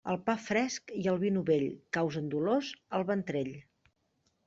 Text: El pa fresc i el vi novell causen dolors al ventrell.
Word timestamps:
El 0.11 0.17
pa 0.27 0.33
fresc 0.45 0.93
i 1.01 1.03
el 1.11 1.19
vi 1.25 1.31
novell 1.37 1.67
causen 1.99 2.35
dolors 2.35 2.75
al 3.01 3.09
ventrell. 3.15 3.57